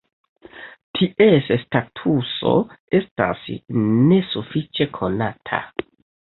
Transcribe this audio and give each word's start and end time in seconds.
Ties 0.99 1.49
statuso 1.65 2.53
estas 3.01 3.45
nesufiĉe 3.83 4.89
konata. 4.99 5.63